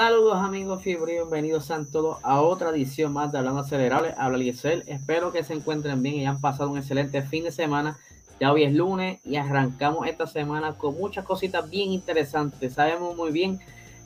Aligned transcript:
Saludos 0.00 0.38
amigos 0.38 0.82
Fibri, 0.82 1.12
bienvenidos 1.12 1.70
a 1.70 1.84
todos 1.84 2.16
a 2.22 2.40
otra 2.40 2.70
edición 2.70 3.12
más 3.12 3.30
de 3.30 3.36
Hablando 3.36 3.60
Acelerable. 3.60 4.14
Habla 4.16 4.38
Liesel, 4.38 4.82
espero 4.86 5.30
que 5.30 5.44
se 5.44 5.52
encuentren 5.52 6.02
bien 6.02 6.14
y 6.14 6.20
hayan 6.20 6.40
pasado 6.40 6.70
un 6.70 6.78
excelente 6.78 7.20
fin 7.20 7.44
de 7.44 7.52
semana. 7.52 7.98
Ya 8.40 8.50
hoy 8.50 8.64
es 8.64 8.72
lunes 8.72 9.20
y 9.26 9.36
arrancamos 9.36 10.06
esta 10.08 10.26
semana 10.26 10.78
con 10.78 10.96
muchas 10.96 11.26
cositas 11.26 11.68
bien 11.68 11.90
interesantes. 11.90 12.72
Sabemos 12.72 13.14
muy 13.14 13.30
bien 13.30 13.60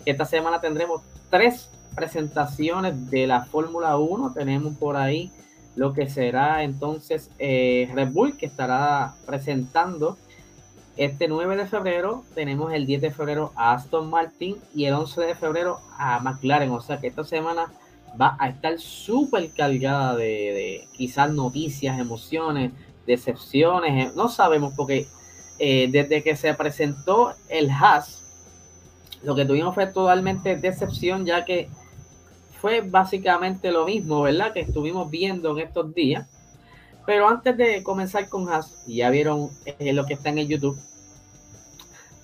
que 0.05 0.11
esta 0.11 0.25
semana 0.25 0.61
tendremos 0.61 1.01
tres 1.31 1.71
presentaciones 1.95 3.09
de 3.09 3.29
la 3.29 3.45
Fórmula 3.45 3.97
1. 3.97 4.33
Tenemos 4.33 4.77
por 4.77 4.97
ahí 4.97 5.31
lo 5.77 5.93
que 5.93 6.09
será 6.09 6.65
entonces 6.65 7.31
eh, 7.39 7.89
Red 7.95 8.11
Bull 8.11 8.37
que 8.37 8.47
estará 8.47 9.15
presentando 9.27 10.19
este 10.97 11.27
9 11.29 11.57
de 11.57 11.67
febrero 11.67 12.25
tenemos 12.35 12.73
el 12.73 12.87
10 12.87 13.03
de 13.03 13.11
febrero 13.11 13.53
a 13.57 13.75
Aston 13.75 14.09
Martin 14.09 14.57
y 14.75 14.85
el 14.85 14.95
11 14.95 15.21
de 15.23 15.35
febrero 15.35 15.81
a 15.99 16.21
McLaren. 16.21 16.71
O 16.71 16.81
sea 16.81 17.01
que 17.01 17.09
esta 17.09 17.25
semana 17.25 17.73
va 18.21 18.37
a 18.39 18.49
estar 18.49 18.79
súper 18.79 19.51
cargada 19.53 20.15
de, 20.17 20.87
quizás 20.93 21.33
noticias, 21.33 21.99
emociones, 21.99 22.73
decepciones. 23.07 24.09
Eh, 24.09 24.13
no 24.15 24.29
sabemos 24.29 24.75
porque 24.77 25.09
eh, 25.59 25.89
desde 25.91 26.23
que 26.23 26.37
se 26.37 26.55
presentó 26.55 27.35
el 27.49 27.71
Haas, 27.71 28.23
lo 29.23 29.35
que 29.35 29.45
tuvimos 29.45 29.75
fue 29.75 29.87
totalmente 29.87 30.57
decepción 30.57 31.25
ya 31.25 31.45
que 31.45 31.69
fue 32.61 32.81
básicamente 32.81 33.71
lo 33.73 33.85
mismo, 33.85 34.23
¿verdad? 34.23 34.53
Que 34.53 34.61
estuvimos 34.61 35.11
viendo 35.11 35.51
en 35.53 35.67
estos 35.67 35.93
días. 35.95 36.29
Pero 37.07 37.29
antes 37.29 37.57
de 37.57 37.83
comenzar 37.83 38.29
con 38.29 38.49
Haas, 38.49 38.85
ya 38.87 39.11
vieron 39.11 39.51
eh, 39.67 39.93
lo 39.93 40.07
que 40.07 40.15
está 40.15 40.31
en 40.31 40.39
el 40.39 40.49
YouTube. 40.49 40.79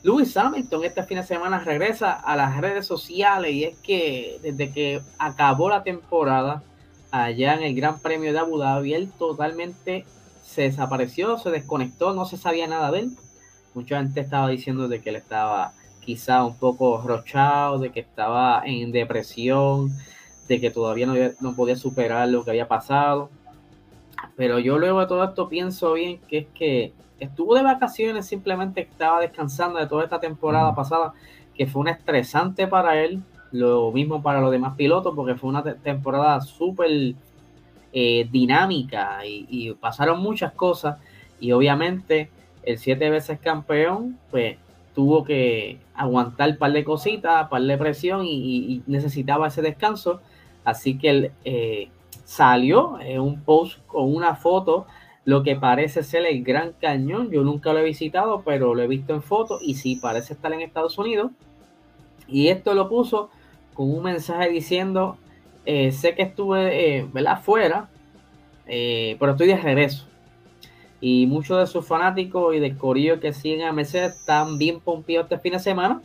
Lewis 0.02 0.34
Hamilton 0.34 0.84
este 0.84 1.02
fin 1.02 1.18
de 1.18 1.24
semana 1.24 1.58
regresa 1.58 2.12
a 2.12 2.34
las 2.34 2.56
redes 2.58 2.86
sociales 2.86 3.52
y 3.52 3.64
es 3.64 3.76
que 3.78 4.38
desde 4.42 4.72
que 4.72 5.02
acabó 5.18 5.68
la 5.68 5.82
temporada 5.82 6.62
allá 7.10 7.54
en 7.54 7.64
el 7.64 7.74
Gran 7.74 7.98
Premio 8.00 8.32
de 8.32 8.38
Abu 8.38 8.56
Dhabi, 8.56 8.94
él 8.94 9.12
totalmente 9.18 10.06
se 10.42 10.62
desapareció, 10.62 11.36
se 11.38 11.50
desconectó, 11.50 12.14
no 12.14 12.24
se 12.24 12.38
sabía 12.38 12.66
nada 12.66 12.90
de 12.90 13.00
él. 13.00 13.10
Mucha 13.74 13.98
gente 13.98 14.20
estaba 14.20 14.48
diciendo 14.48 14.88
de 14.88 15.02
que 15.02 15.10
él 15.10 15.16
estaba 15.16 15.72
quizá 16.00 16.44
un 16.44 16.56
poco 16.56 17.02
rochado, 17.02 17.78
de 17.78 17.92
que 17.92 18.00
estaba 18.00 18.62
en 18.64 18.90
depresión, 18.92 19.92
de 20.48 20.60
que 20.60 20.70
todavía 20.70 21.06
no, 21.06 21.14
no 21.40 21.54
podía 21.54 21.76
superar 21.76 22.28
lo 22.28 22.42
que 22.42 22.50
había 22.50 22.68
pasado. 22.68 23.30
Pero 24.40 24.58
yo 24.58 24.78
luego 24.78 25.00
de 25.00 25.06
todo 25.06 25.22
esto 25.22 25.50
pienso 25.50 25.92
bien 25.92 26.18
que 26.26 26.38
es 26.38 26.46
que 26.54 26.94
estuvo 27.18 27.54
de 27.54 27.62
vacaciones, 27.62 28.24
simplemente 28.24 28.80
estaba 28.80 29.20
descansando 29.20 29.78
de 29.78 29.86
toda 29.86 30.04
esta 30.04 30.18
temporada 30.18 30.74
pasada, 30.74 31.12
que 31.54 31.66
fue 31.66 31.82
una 31.82 31.90
estresante 31.90 32.66
para 32.66 33.02
él, 33.02 33.22
lo 33.52 33.92
mismo 33.92 34.22
para 34.22 34.40
los 34.40 34.50
demás 34.50 34.76
pilotos, 34.76 35.14
porque 35.14 35.34
fue 35.34 35.50
una 35.50 35.62
temporada 35.62 36.40
súper 36.40 36.90
eh, 37.92 38.28
dinámica 38.32 39.18
y, 39.26 39.74
pasaron 39.74 40.22
muchas 40.22 40.52
cosas 40.54 40.96
y 41.38 41.52
obviamente 41.52 42.30
el 42.62 42.78
siete 42.78 43.10
veces 43.10 43.40
campeón, 43.40 44.18
pues 44.30 44.56
tuvo 44.94 45.22
que 45.22 45.80
aguantar 45.94 46.52
un 46.52 46.56
par 46.56 46.72
de 46.72 46.82
cositas, 46.82 47.42
un 47.42 47.48
par 47.50 47.60
de 47.60 47.76
presión 47.76 48.24
y, 48.24 48.82
necesitaba 48.86 49.48
ese 49.48 49.60
descanso, 49.60 50.22
así 50.64 50.96
que 50.96 51.10
él 51.10 51.32
eh, 51.44 51.90
salió 52.30 53.00
en 53.00 53.20
un 53.20 53.40
post 53.40 53.84
con 53.88 54.14
una 54.14 54.36
foto 54.36 54.86
lo 55.24 55.42
que 55.42 55.56
parece 55.56 56.04
ser 56.04 56.24
el 56.26 56.44
Gran 56.44 56.74
Cañón. 56.80 57.28
Yo 57.32 57.42
nunca 57.42 57.72
lo 57.72 57.80
he 57.80 57.84
visitado, 57.84 58.42
pero 58.44 58.72
lo 58.72 58.82
he 58.82 58.86
visto 58.86 59.12
en 59.12 59.20
fotos 59.20 59.60
y 59.64 59.74
sí 59.74 59.96
parece 59.96 60.34
estar 60.34 60.52
en 60.52 60.60
Estados 60.60 60.96
Unidos. 60.96 61.32
Y 62.28 62.46
esto 62.46 62.74
lo 62.74 62.88
puso 62.88 63.30
con 63.74 63.92
un 63.92 64.04
mensaje 64.04 64.48
diciendo, 64.48 65.16
eh, 65.66 65.90
sé 65.90 66.14
que 66.14 66.22
estuve 66.22 67.00
eh, 67.00 67.08
fuera, 67.42 67.88
eh, 68.68 69.16
pero 69.18 69.32
estoy 69.32 69.48
de 69.48 69.56
regreso. 69.56 70.06
Y 71.00 71.26
muchos 71.26 71.58
de 71.58 71.66
sus 71.66 71.84
fanáticos 71.84 72.54
y 72.54 72.60
de 72.60 72.76
corillo 72.76 73.18
que 73.18 73.32
siguen 73.32 73.62
a 73.62 73.72
Mercedes 73.72 74.14
están 74.14 74.56
bien 74.56 74.78
pompidos 74.78 75.24
este 75.24 75.38
fin 75.38 75.54
de 75.54 75.58
semana 75.58 76.00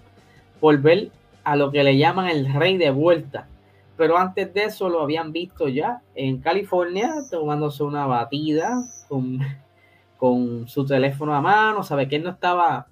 por 0.60 0.76
ver 0.82 1.12
a 1.44 1.56
lo 1.56 1.72
que 1.72 1.84
le 1.84 1.98
llaman 1.98 2.30
el 2.30 2.52
rey 2.52 2.78
de 2.78 2.90
vuelta 2.90 3.48
pero 3.98 4.18
antes 4.18 4.54
de 4.54 4.66
eso 4.66 4.90
lo 4.90 5.02
habían 5.02 5.32
visto 5.32 5.68
ya 5.68 6.02
en 6.16 6.42
California 6.42 7.14
tomándose 7.30 7.84
una 7.84 8.06
batida 8.06 8.84
con, 9.08 9.40
con 10.18 10.68
su 10.68 10.86
teléfono 10.86 11.34
a 11.36 11.42
mano, 11.42 11.84
sabe 11.84 12.08
que 12.08 12.18
él 12.18 12.24
no 12.24 12.32
estaba 12.32 12.88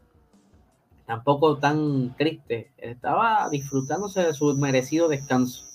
tampoco 1.06 1.58
tan 1.58 2.16
triste, 2.16 2.72
estaba 2.78 3.50
disfrutándose 3.50 4.24
de 4.24 4.34
su 4.34 4.56
merecido 4.56 5.08
descanso. 5.08 5.66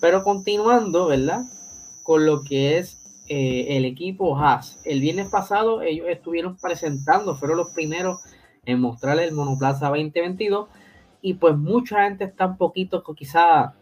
Pero 0.00 0.22
continuando, 0.22 1.06
¿verdad? 1.06 1.44
Con 2.02 2.26
lo 2.26 2.42
que 2.42 2.78
es 2.78 3.02
eh, 3.28 3.76
el 3.76 3.84
equipo 3.84 4.36
Haas. 4.36 4.80
El 4.84 5.00
viernes 5.00 5.30
pasado 5.30 5.80
ellos 5.80 6.06
estuvieron 6.08 6.56
presentando, 6.56 7.34
fueron 7.34 7.56
los 7.56 7.70
primeros 7.70 8.20
en 8.64 8.80
mostrar 8.80 9.18
el 9.18 9.32
Monoplaza 9.32 9.88
2022 9.88 10.68
y 11.20 11.34
pues 11.34 11.56
mucha 11.56 12.04
gente 12.04 12.24
está 12.24 12.46
un 12.46 12.56
poquito 12.56 13.02
quizá 13.14 13.74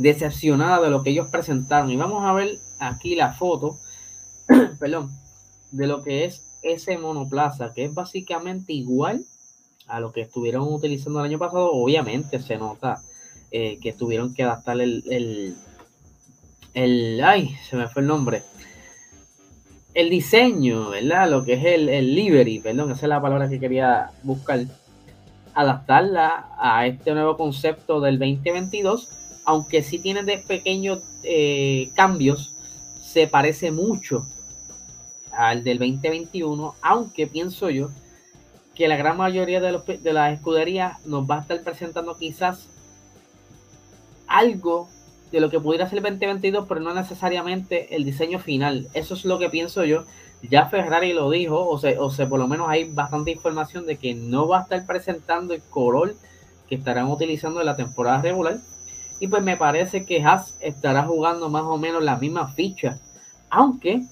decepcionada 0.00 0.80
de 0.80 0.90
lo 0.90 1.02
que 1.02 1.10
ellos 1.10 1.28
presentaron. 1.28 1.90
Y 1.90 1.96
vamos 1.96 2.24
a 2.24 2.32
ver 2.32 2.58
aquí 2.78 3.14
la 3.14 3.32
foto, 3.34 3.78
perdón, 4.78 5.10
de 5.70 5.86
lo 5.86 6.02
que 6.02 6.24
es 6.24 6.42
ese 6.62 6.98
monoplaza, 6.98 7.72
que 7.72 7.84
es 7.84 7.94
básicamente 7.94 8.72
igual 8.72 9.24
a 9.86 10.00
lo 10.00 10.12
que 10.12 10.22
estuvieron 10.22 10.72
utilizando 10.72 11.20
el 11.20 11.26
año 11.26 11.38
pasado. 11.38 11.72
Obviamente 11.72 12.40
se 12.40 12.56
nota 12.56 13.02
eh, 13.50 13.78
que 13.80 13.92
tuvieron 13.92 14.34
que 14.34 14.42
adaptar 14.42 14.80
el, 14.80 15.04
el, 15.10 15.56
el, 16.74 17.22
ay, 17.22 17.56
se 17.68 17.76
me 17.76 17.88
fue 17.88 18.02
el 18.02 18.08
nombre. 18.08 18.42
El 19.92 20.08
diseño, 20.08 20.90
¿verdad? 20.90 21.28
Lo 21.28 21.44
que 21.44 21.54
es 21.54 21.64
el, 21.64 21.88
el 21.88 22.14
livery, 22.14 22.60
perdón, 22.60 22.92
esa 22.92 23.06
es 23.06 23.08
la 23.08 23.20
palabra 23.20 23.48
que 23.48 23.60
quería 23.60 24.12
buscar. 24.22 24.60
Adaptarla 25.52 26.50
a 26.58 26.86
este 26.86 27.12
nuevo 27.12 27.36
concepto 27.36 28.00
del 28.00 28.20
2022 28.20 29.20
aunque 29.50 29.82
sí 29.82 29.98
tiene 29.98 30.22
de 30.22 30.38
pequeños 30.38 31.00
eh, 31.24 31.90
cambios, 31.94 32.54
se 33.02 33.26
parece 33.26 33.72
mucho 33.72 34.24
al 35.32 35.64
del 35.64 35.78
2021, 35.78 36.76
aunque 36.80 37.26
pienso 37.26 37.68
yo 37.68 37.90
que 38.76 38.86
la 38.86 38.96
gran 38.96 39.16
mayoría 39.16 39.60
de, 39.60 39.72
las 40.12 40.32
escuderías 40.32 41.04
nos 41.04 41.28
va 41.28 41.38
a 41.38 41.40
estar 41.40 41.60
presentando 41.64 42.16
quizás 42.16 42.68
algo 44.28 44.88
de 45.32 45.40
lo 45.40 45.50
que 45.50 45.58
pudiera 45.58 45.88
ser 45.88 45.98
el 45.98 46.04
2022, 46.04 46.66
pero 46.68 46.80
no 46.80 46.94
necesariamente 46.94 47.96
el 47.96 48.04
diseño 48.04 48.38
final. 48.38 48.86
Eso 48.94 49.14
es 49.14 49.24
lo 49.24 49.40
que 49.40 49.50
pienso 49.50 49.84
yo. 49.84 50.04
Ya 50.48 50.66
Ferrari 50.66 51.12
lo 51.12 51.28
dijo, 51.28 51.68
o 51.68 51.76
sea, 51.76 52.00
o 52.00 52.10
sea, 52.10 52.28
por 52.28 52.38
lo 52.38 52.46
menos 52.46 52.68
hay 52.68 52.84
bastante 52.84 53.32
información 53.32 53.84
de 53.84 53.96
que 53.96 54.14
no 54.14 54.46
va 54.46 54.60
a 54.60 54.62
estar 54.62 54.86
presentando 54.86 55.54
el 55.54 55.62
color 55.62 56.14
que 56.68 56.76
estarán 56.76 57.08
utilizando 57.08 57.58
en 57.58 57.66
la 57.66 57.74
temporada 57.74 58.22
regular, 58.22 58.60
y 59.20 59.28
pues 59.28 59.42
me 59.42 59.58
parece 59.58 60.06
que 60.06 60.22
Haas 60.22 60.56
estará 60.60 61.04
jugando 61.04 61.50
más 61.50 61.62
o 61.64 61.76
menos 61.76 62.02
la 62.02 62.16
misma 62.16 62.48
ficha. 62.48 62.98
Aunque 63.50 64.02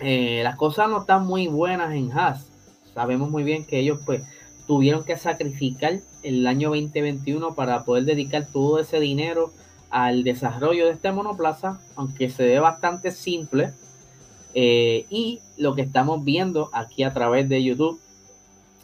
eh, 0.00 0.40
las 0.42 0.56
cosas 0.56 0.88
no 0.88 1.00
están 1.00 1.26
muy 1.26 1.46
buenas 1.46 1.94
en 1.94 2.10
Haas. 2.12 2.50
Sabemos 2.92 3.30
muy 3.30 3.44
bien 3.44 3.64
que 3.64 3.78
ellos 3.78 4.00
pues 4.04 4.22
tuvieron 4.66 5.04
que 5.04 5.16
sacrificar 5.16 6.00
el 6.24 6.46
año 6.46 6.70
2021 6.70 7.54
para 7.54 7.84
poder 7.84 8.04
dedicar 8.04 8.46
todo 8.52 8.80
ese 8.80 8.98
dinero 8.98 9.52
al 9.90 10.24
desarrollo 10.24 10.86
de 10.86 10.92
este 10.92 11.12
monoplaza, 11.12 11.80
aunque 11.94 12.30
se 12.30 12.44
ve 12.44 12.58
bastante 12.58 13.12
simple. 13.12 13.72
Eh, 14.54 15.06
y 15.08 15.40
lo 15.56 15.76
que 15.76 15.82
estamos 15.82 16.24
viendo 16.24 16.68
aquí 16.72 17.04
a 17.04 17.12
través 17.12 17.48
de 17.48 17.62
YouTube, 17.62 18.00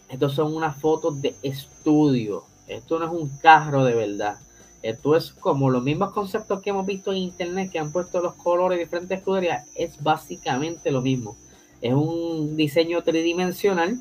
estos 0.08 0.34
son 0.34 0.54
unas 0.54 0.76
fotos 0.76 1.20
de 1.20 1.34
estudio. 1.42 2.44
Esto 2.68 3.00
no 3.00 3.06
es 3.06 3.10
un 3.10 3.28
carro 3.38 3.84
de 3.84 3.94
verdad. 3.94 4.38
Esto 4.86 5.16
es 5.16 5.32
como 5.32 5.68
los 5.68 5.82
mismos 5.82 6.12
conceptos 6.12 6.62
que 6.62 6.70
hemos 6.70 6.86
visto 6.86 7.10
en 7.10 7.18
internet 7.18 7.72
que 7.72 7.80
han 7.80 7.90
puesto 7.90 8.20
los 8.20 8.34
colores 8.34 8.78
de 8.78 8.84
diferentes 8.84 9.18
escuderías. 9.18 9.66
Es 9.74 10.00
básicamente 10.00 10.92
lo 10.92 11.02
mismo. 11.02 11.36
Es 11.80 11.92
un 11.92 12.56
diseño 12.56 13.02
tridimensional, 13.02 14.00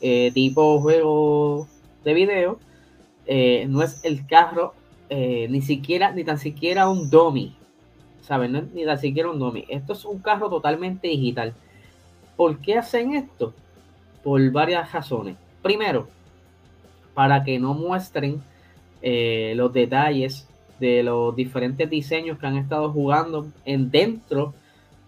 eh, 0.00 0.32
tipo 0.34 0.80
juego 0.80 1.68
de 2.02 2.14
video. 2.14 2.58
Eh, 3.26 3.66
no 3.68 3.80
es 3.80 4.00
el 4.02 4.26
carro, 4.26 4.74
eh, 5.08 5.46
ni 5.50 5.62
siquiera, 5.62 6.10
ni 6.10 6.24
tan 6.24 6.38
siquiera 6.38 6.88
un 6.88 7.08
dummy. 7.10 7.54
¿Saben? 8.20 8.70
ni 8.74 8.84
tan 8.84 8.98
siquiera 8.98 9.30
un 9.30 9.38
dummy. 9.38 9.66
Esto 9.68 9.92
es 9.92 10.04
un 10.04 10.18
carro 10.18 10.50
totalmente 10.50 11.06
digital. 11.06 11.54
¿Por 12.36 12.58
qué 12.58 12.76
hacen 12.76 13.14
esto? 13.14 13.54
Por 14.24 14.50
varias 14.50 14.90
razones. 14.90 15.36
Primero, 15.62 16.08
para 17.14 17.44
que 17.44 17.60
no 17.60 17.72
muestren 17.72 18.42
eh, 19.02 19.52
los 19.56 19.72
detalles 19.72 20.48
de 20.80 21.02
los 21.02 21.34
diferentes 21.34 21.88
diseños 21.90 22.38
que 22.38 22.46
han 22.46 22.56
estado 22.56 22.92
jugando 22.92 23.46
en 23.64 23.90
dentro 23.90 24.54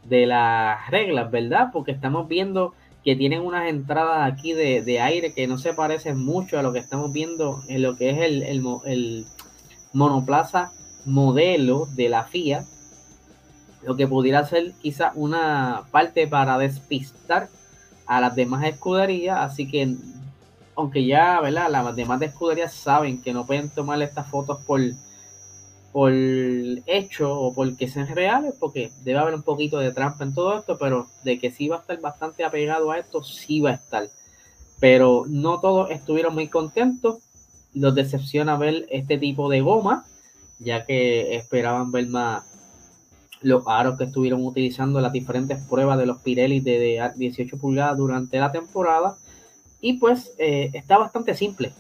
de 0.05 0.27
las 0.27 0.91
reglas, 0.91 1.31
¿verdad? 1.31 1.71
Porque 1.73 1.93
estamos 1.93 2.29
viendo 2.29 2.75
que 3.05 3.17
tienen 3.17 3.41
unas 3.41 3.69
entradas 3.69 4.31
aquí 4.31 4.53
de, 4.53 5.01
aire 5.01 5.33
que 5.33 5.47
no 5.47 5.59
se 5.59 5.73
parecen 5.73 6.19
mucho 6.19 6.59
a 6.59 6.63
lo 6.63 6.73
que 6.73 6.81
estamos 6.81 7.13
viendo 7.13 7.63
en 7.69 7.83
lo 7.83 7.97
que 7.97 8.11
es 8.11 8.19
el, 8.21 9.27
monoplaza 9.93 10.73
modelo 11.07 11.87
de 11.97 12.09
la 12.09 12.25
FIA, 12.25 12.65
lo 13.83 13.97
que 13.97 14.07
pudiera 14.07 14.45
ser 14.45 14.73
quizá 14.81 15.13
una 15.15 15.85
parte 15.91 16.27
para 16.29 16.59
despistar 16.59 17.49
a 18.07 18.21
las 18.21 18.37
demás 18.37 18.65
escuderías, 18.67 19.39
así 19.39 19.69
que 19.69 19.97
aunque 20.81 21.05
ya, 21.05 21.41
¿verdad? 21.41 21.71
Las 21.71 21.97
demás 21.97 22.21
escuderías 22.23 22.75
saben 22.75 23.23
que 23.23 23.33
no 23.33 23.47
pueden 23.47 23.71
tomar 23.71 24.01
estas 24.03 24.29
fotos 24.29 24.59
por, 24.67 24.81
por 25.93 26.13
hecho 26.13 27.39
o 27.39 27.55
porque 27.55 27.89
sean 27.89 28.09
reales, 28.09 28.55
porque 28.59 28.91
debe 29.05 29.19
haber 29.19 29.35
un 29.35 29.43
poquito 29.43 29.79
de 29.79 29.93
trampa 29.93 30.25
en 30.25 30.35
todo 30.35 30.59
esto, 30.59 30.77
pero 30.79 31.07
de 31.25 31.39
que 31.39 31.51
sí 31.51 31.69
va 31.69 31.77
a 31.77 31.81
estar 31.81 32.01
bastante 32.01 32.45
apegado 32.45 32.91
a 32.91 32.99
esto, 32.99 33.23
sí 33.23 33.61
va 33.61 33.71
a 33.71 33.75
estar. 33.75 34.09
Pero 34.79 35.25
no 35.29 35.61
todos 35.61 35.91
estuvieron 35.91 36.35
muy 36.35 36.49
contentos, 36.49 37.19
los 37.75 37.95
decepciona 37.95 38.57
ver 38.57 38.87
este 38.91 39.19
tipo 39.19 39.49
de 39.49 39.61
goma, 39.61 40.07
ya 40.59 40.85
que 40.85 41.37
esperaban 41.37 41.93
ver 41.93 42.09
más 42.09 42.45
los 43.43 43.67
aros 43.67 43.97
que 43.97 44.05
estuvieron 44.05 44.45
utilizando 44.45 45.01
las 45.01 45.13
diferentes 45.13 45.59
pruebas 45.65 45.99
de 45.99 46.07
los 46.07 46.19
Pirelli 46.19 46.61
de 46.61 47.11
18 47.17 47.59
pulgadas 47.59 47.97
durante 47.97 48.39
la 48.39 48.53
temporada. 48.53 49.17
Y 49.81 49.95
pues 49.95 50.35
eh, 50.39 50.71
está 50.75 50.99
bastante 50.99 51.35
simple, 51.35 51.73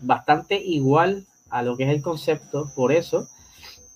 bastante 0.00 0.56
igual 0.56 1.26
a 1.50 1.62
lo 1.62 1.76
que 1.76 1.84
es 1.84 1.90
el 1.90 2.02
concepto. 2.02 2.70
Por 2.74 2.92
eso 2.92 3.28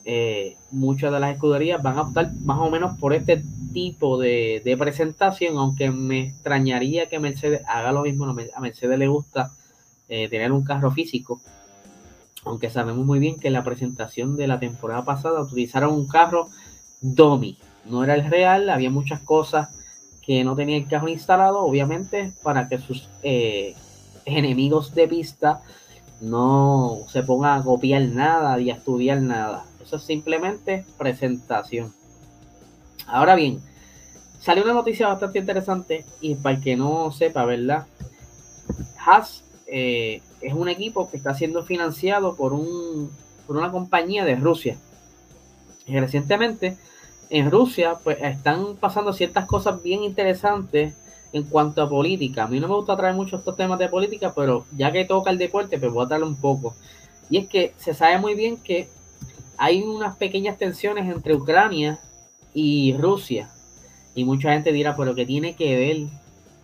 eh, 0.05 0.57
muchas 0.71 1.13
de 1.13 1.21
las 1.21 1.35
escuderías 1.35 1.83
van 1.83 1.99
a 1.99 2.03
optar 2.03 2.33
más 2.45 2.59
o 2.59 2.71
menos 2.71 2.99
por 2.99 3.13
este 3.13 3.43
tipo 3.73 4.19
de, 4.19 4.77
presentación, 4.79 5.57
aunque 5.57 5.91
me 5.91 6.29
extrañaría 6.29 7.09
que 7.09 7.19
Mercedes 7.19 7.63
haga 7.67 7.93
lo 7.93 8.03
mismo. 8.03 8.27
A 8.27 8.61
Mercedes 8.61 8.99
le 8.99 9.09
gusta 9.09 9.53
eh, 10.09 10.29
tener 10.29 10.53
un 10.53 10.65
carro 10.65 10.91
físico, 10.91 11.41
aunque 12.45 12.71
sabemos 12.71 13.07
muy 13.07 13.19
bien 13.19 13.39
que 13.39 13.49
en 13.49 13.55
la 13.55 13.65
presentación 13.65 14.37
de 14.37 14.47
la 14.47 14.59
temporada 14.61 15.05
pasada 15.05 15.41
utilizaron 15.41 15.95
un 15.95 16.09
carro 16.09 16.49
Domi. 17.01 17.59
No 17.87 18.05
era 18.05 18.15
el 18.15 18.29
real, 18.29 18.71
había 18.71 18.91
muchas 18.91 19.21
cosas 19.21 19.69
que 20.23 20.45
no 20.45 20.55
tenía 20.55 20.77
el 20.77 20.89
carro 20.89 21.09
instalado, 21.09 21.61
obviamente, 21.61 22.33
para 22.43 22.69
que 22.69 22.79
sus 22.79 23.09
eh, 23.23 23.75
enemigos 24.25 24.95
de 24.95 25.09
pista 25.09 25.63
no 26.21 27.01
se 27.09 27.25
pongan 27.25 27.61
a 27.61 27.65
copiar 27.65 28.03
nada 28.03 28.59
y 28.61 28.71
a 28.71 28.75
estudiar 28.75 29.21
nada. 29.21 29.65
Eso 29.83 29.97
es 29.97 30.05
simplemente 30.05 30.87
presentación. 30.97 31.93
Ahora 33.07 33.35
bien, 33.35 33.61
salió 34.39 34.63
una 34.63 34.75
noticia 34.75 35.09
bastante 35.09 35.41
interesante 35.41 36.07
y 36.21 36.37
para 36.37 36.57
el 36.57 36.63
que 36.63 36.77
no 36.77 37.11
sepa, 37.11 37.45
¿verdad? 37.45 37.87
Haas 39.05 39.43
eh, 39.67 40.23
es 40.41 40.53
un 40.53 40.69
equipo 40.69 41.11
que 41.11 41.17
está 41.17 41.35
siendo 41.35 41.65
financiado 41.65 42.37
por, 42.37 42.53
un, 42.53 43.11
por 43.47 43.57
una 43.57 43.73
compañía 43.73 44.25
de 44.25 44.37
Rusia. 44.37 44.77
Recientemente 45.89 46.77
en 47.33 47.51
Rusia 47.51 47.97
pues 48.05 48.19
están 48.21 48.77
pasando 48.77 49.15
ciertas 49.15 49.47
cosas 49.47 49.83
bien 49.83 50.05
interesantes 50.05 50.95
en 51.33 51.45
cuanto 51.45 51.81
a 51.81 51.89
política. 51.89 52.45
A 52.45 52.47
mí 52.47 52.61
no 52.61 52.69
me 52.69 52.75
gusta 52.75 52.95
traer 52.95 53.15
mucho 53.15 53.37
estos 53.37 53.57
temas 53.57 53.79
de 53.79 53.89
política, 53.89 54.35
pero 54.37 54.67
ya 54.77 54.93
que 54.93 55.07
toca 55.07 55.31
el 55.31 55.39
deporte, 55.39 55.79
pues 55.79 55.91
voy 55.91 56.05
a 56.05 56.09
traerlo 56.09 56.27
un 56.27 56.37
poco. 56.37 56.77
Y 57.31 57.39
es 57.39 57.49
que 57.49 57.73
se 57.79 57.95
sabe 57.95 58.19
muy 58.19 58.35
bien 58.35 58.59
que 58.59 58.87
hay 59.57 59.83
unas 59.83 60.17
pequeñas 60.17 60.59
tensiones 60.59 61.11
entre 61.11 61.35
Ucrania 61.35 61.99
y 62.53 62.95
Rusia. 62.99 63.51
Y 64.15 64.27
mucha 64.27 64.53
gente 64.53 64.71
dirá, 64.71 64.95
pero 64.95 65.15
¿qué 65.15 65.25
tiene 65.25 65.57
que 65.57 65.75
ver 65.75 65.97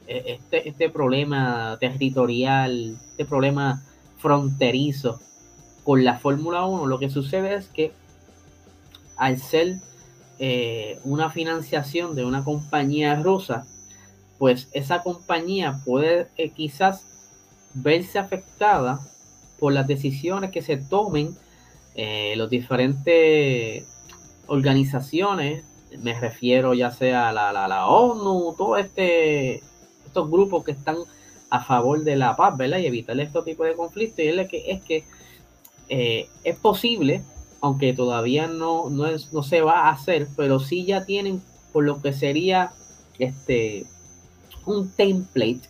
eh, 0.07 0.39
este, 0.39 0.69
este 0.69 0.91
problema 0.91 1.79
territorial, 1.81 2.99
este 3.09 3.25
problema 3.25 3.83
fronterizo 4.19 5.19
con 5.83 6.05
la 6.05 6.19
Fórmula 6.19 6.67
1? 6.67 6.85
Lo 6.85 6.99
que 6.99 7.09
sucede 7.09 7.55
es 7.55 7.69
que 7.69 7.93
al 9.17 9.39
ser 9.39 9.79
eh, 10.41 11.01
una 11.03 11.31
financiación 11.31 12.15
de 12.15 12.25
una 12.25 12.45
compañía 12.45 13.17
rusa, 13.17 13.67
pues 14.39 14.69
esa 14.73 15.03
compañía 15.03 15.81
puede 15.85 16.29
eh, 16.37 16.51
quizás 16.51 17.05
verse 17.75 18.21
afectada 18.21 19.01
por 19.59 19.73
las 19.73 19.89
decisiones 19.89 20.53
que 20.53 20.63
se 20.63 20.77
tomen 20.77 21.37
eh, 21.97 22.35
los 22.37 22.49
diferentes 22.49 23.85
organizaciones, 24.47 25.65
me 25.99 26.19
refiero 26.19 26.73
ya 26.73 26.93
sea 26.93 27.31
a 27.31 27.33
la, 27.33 27.51
la, 27.53 27.87
ONU, 27.87 28.55
todos 28.57 28.79
este, 28.79 29.57
estos 30.07 30.31
grupos 30.31 30.63
que 30.63 30.71
están 30.71 30.99
a 31.51 31.65
favor 31.65 32.05
de 32.05 32.15
la 32.15 32.37
paz, 32.37 32.57
¿verdad? 32.57 32.79
Y 32.79 32.87
evitar 32.87 33.19
este 33.19 33.43
tipo 33.43 33.65
de 33.65 33.75
conflictos. 33.75 34.21
Y 34.21 34.29
es 34.29 34.49
que 34.49 34.71
es 34.71 34.83
que 34.83 35.05
es 36.45 36.57
posible 36.59 37.25
aunque 37.61 37.93
todavía 37.93 38.47
no, 38.47 38.89
no, 38.91 39.07
es, 39.07 39.33
no 39.33 39.43
se 39.43 39.61
va 39.61 39.87
a 39.87 39.91
hacer, 39.91 40.29
pero 40.37 40.61
sí 40.61 40.85
ya 40.85 41.05
tienen 41.05 41.43
por 41.73 41.85
lo 41.85 42.01
que 42.01 42.13
sería 42.13 42.73
este 43.19 43.87
un 44.65 44.91
template 44.91 45.63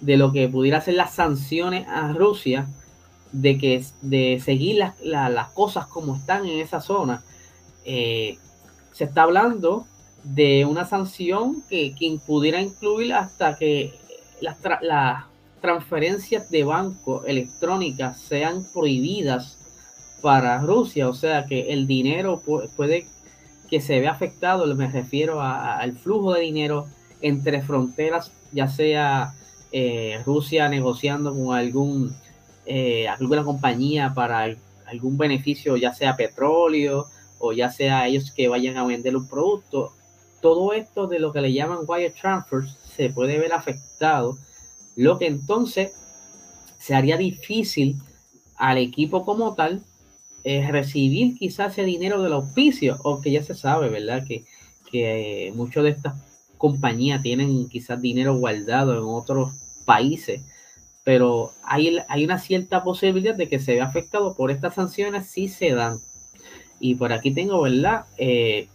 de 0.00 0.16
lo 0.16 0.32
que 0.32 0.48
pudiera 0.48 0.80
ser 0.80 0.94
las 0.94 1.14
sanciones 1.14 1.86
a 1.88 2.12
Rusia 2.12 2.68
de 3.32 3.56
que 3.56 3.84
de 4.02 4.40
seguir 4.44 4.82
las, 5.02 5.48
cosas 5.52 5.86
como 5.86 6.16
están 6.16 6.44
en 6.46 6.60
esa 6.60 6.80
zona. 6.80 7.24
Eh, 7.84 8.38
se 8.92 9.04
está 9.04 9.22
hablando 9.22 9.86
de 10.22 10.66
una 10.66 10.84
sanción 10.84 11.62
que, 11.68 11.94
que 11.98 12.18
pudiera 12.26 12.60
incluir 12.60 13.14
hasta 13.14 13.56
que 13.56 13.98
las, 14.40 14.58
las 14.82 15.24
transferencias 15.60 16.50
de 16.50 16.64
banco 16.64 17.24
electrónicas 17.24 18.20
sean 18.20 18.66
prohibidas 18.72 19.61
para 20.22 20.58
Rusia, 20.58 21.08
o 21.08 21.14
sea 21.14 21.46
que 21.46 21.72
el 21.72 21.86
dinero 21.86 22.40
puede 22.76 23.06
que 23.68 23.80
se 23.80 24.00
vea 24.00 24.12
afectado, 24.12 24.72
me 24.74 24.90
refiero 24.90 25.40
al 25.42 25.96
flujo 25.98 26.32
de 26.34 26.42
dinero 26.42 26.86
entre 27.20 27.62
fronteras, 27.62 28.30
ya 28.52 28.68
sea 28.68 29.34
eh, 29.72 30.20
Rusia 30.24 30.68
negociando 30.68 31.34
con 31.34 31.54
algún 31.54 32.14
eh, 32.66 33.08
alguna 33.08 33.42
compañía 33.42 34.12
para 34.14 34.54
algún 34.86 35.18
beneficio, 35.18 35.76
ya 35.76 35.92
sea 35.92 36.16
petróleo 36.16 37.06
o 37.38 37.52
ya 37.52 37.70
sea 37.70 38.06
ellos 38.06 38.30
que 38.30 38.48
vayan 38.48 38.76
a 38.76 38.84
vender 38.84 39.16
un 39.16 39.26
producto. 39.26 39.92
Todo 40.40 40.72
esto 40.72 41.06
de 41.06 41.18
lo 41.18 41.32
que 41.32 41.40
le 41.40 41.52
llaman 41.52 41.80
wire 41.86 42.10
transfers 42.10 42.76
se 42.94 43.10
puede 43.10 43.38
ver 43.38 43.52
afectado, 43.52 44.36
lo 44.96 45.18
que 45.18 45.26
entonces 45.26 45.92
se 46.78 46.94
haría 46.94 47.16
difícil 47.16 47.96
al 48.56 48.78
equipo 48.78 49.24
como 49.24 49.54
tal 49.54 49.82
recibir 50.44 51.36
quizás 51.38 51.72
ese 51.72 51.84
dinero 51.84 52.22
del 52.22 52.32
auspicio, 52.32 52.98
que 53.22 53.30
ya 53.30 53.42
se 53.42 53.54
sabe, 53.54 53.88
¿verdad? 53.88 54.24
Que, 54.26 54.44
que 54.90 55.48
eh, 55.48 55.52
muchas 55.52 55.84
de 55.84 55.90
estas 55.90 56.14
compañías 56.58 57.22
tienen 57.22 57.68
quizás 57.68 58.00
dinero 58.00 58.36
guardado 58.36 58.92
en 58.92 59.04
otros 59.04 59.52
países, 59.84 60.42
pero 61.04 61.50
hay, 61.64 61.98
hay 62.08 62.24
una 62.24 62.38
cierta 62.38 62.84
posibilidad 62.84 63.34
de 63.34 63.48
que 63.48 63.58
se 63.58 63.74
vea 63.74 63.84
afectado 63.84 64.36
por 64.36 64.50
estas 64.50 64.74
sanciones 64.74 65.26
si 65.26 65.48
se 65.48 65.72
dan. 65.72 65.98
Y 66.78 66.94
por 66.94 67.12
aquí 67.12 67.32
tengo, 67.32 67.62
¿verdad? 67.62 68.04
Eh, 68.18 68.68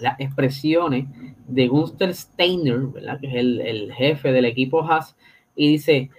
las 0.00 0.18
expresiones 0.20 1.06
de 1.46 1.68
Gunter 1.68 2.14
Steiner, 2.14 2.78
¿verdad? 2.78 3.20
Que 3.20 3.26
es 3.28 3.34
el, 3.34 3.60
el 3.60 3.92
jefe 3.92 4.32
del 4.32 4.44
equipo 4.44 4.84
Haas, 4.84 5.16
y 5.56 5.68
dice, 5.72 6.10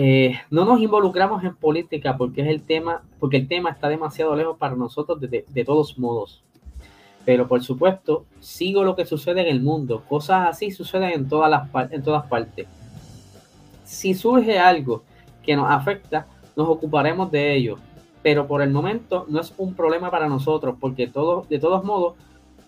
eh, 0.00 0.38
no 0.48 0.64
nos 0.64 0.80
involucramos 0.80 1.42
en 1.42 1.56
política 1.56 2.16
porque 2.16 2.42
es 2.42 2.46
el 2.46 2.62
tema, 2.62 3.02
porque 3.18 3.36
el 3.36 3.48
tema 3.48 3.70
está 3.70 3.88
demasiado 3.88 4.36
lejos 4.36 4.56
para 4.56 4.76
nosotros 4.76 5.20
de, 5.20 5.64
todos 5.64 5.98
modos. 5.98 6.44
Pero 7.24 7.48
por 7.48 7.64
supuesto, 7.64 8.24
sigo 8.38 8.84
lo 8.84 8.94
que 8.94 9.04
sucede 9.04 9.40
en 9.40 9.48
el 9.48 9.60
mundo. 9.60 10.04
Cosas 10.08 10.50
así 10.50 10.70
suceden 10.70 11.10
en 11.10 11.28
todas 11.28 11.50
las 11.50 11.92
en 11.92 12.04
todas 12.04 12.24
partes. 12.26 12.68
Si 13.82 14.14
surge 14.14 14.56
algo 14.60 15.02
que 15.42 15.56
nos 15.56 15.68
afecta, 15.68 16.28
nos 16.54 16.68
ocuparemos 16.68 17.32
de 17.32 17.56
ello. 17.56 17.78
Pero 18.22 18.46
por 18.46 18.62
el 18.62 18.70
momento 18.70 19.26
no 19.28 19.40
es 19.40 19.52
un 19.58 19.74
problema 19.74 20.12
para 20.12 20.28
nosotros, 20.28 20.76
porque 20.78 21.08
de 21.08 21.58
todos 21.58 21.82
modos 21.82 22.14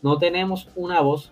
no 0.03 0.19
tenemos 0.19 0.67
una 0.75 1.01
voz 1.01 1.31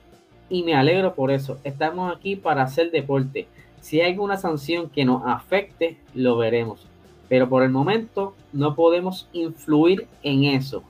y 0.49 0.63
me 0.63 0.77
alegro 0.77 1.17
por 1.17 1.33
eso. 1.33 1.59
Estamos 1.65 2.15
aquí 2.15 2.37
para 2.37 2.63
hacer 2.63 2.93
deporte 2.93 3.49
si 3.81 4.01
hay 4.01 4.13
alguna 4.13 4.37
sanción 4.37 4.89
que 4.89 5.05
nos 5.05 5.23
afecte, 5.27 5.99
lo 6.15 6.37
veremos. 6.37 6.87
Pero 7.29 7.49
por 7.49 7.63
el 7.63 7.71
momento 7.71 8.35
no 8.53 8.75
podemos 8.75 9.29
influir 9.33 10.07
en 10.23 10.45
eso. 10.45 10.83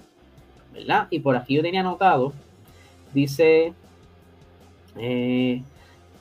¿Verdad? 0.73 1.09
Y 1.11 1.21
por 1.21 1.37
aquí 1.37 1.55
yo 1.55 1.63
tenía 1.63 1.81
anotado, 1.81 2.33
dice, 3.13 3.73
eh, 4.97 5.63